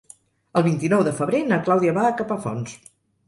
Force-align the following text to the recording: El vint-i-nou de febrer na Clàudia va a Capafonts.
El 0.59 0.63
vint-i-nou 0.67 1.03
de 1.07 1.13
febrer 1.19 1.43
na 1.51 1.61
Clàudia 1.69 1.95
va 1.99 2.07
a 2.09 2.17
Capafonts. 2.23 2.75